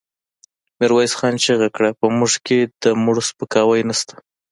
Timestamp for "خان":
1.19-1.33